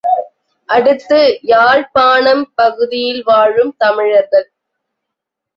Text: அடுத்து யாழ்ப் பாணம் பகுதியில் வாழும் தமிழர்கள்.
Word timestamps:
அடுத்து 0.69 1.19
யாழ்ப் 1.41 1.93
பாணம் 1.93 2.51
பகுதியில் 2.55 3.21
வாழும் 3.23 3.75
தமிழர்கள். 3.77 4.47